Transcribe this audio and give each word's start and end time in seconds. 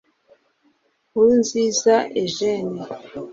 Nkurunziza 1.09 1.95
Eugene 2.21 2.81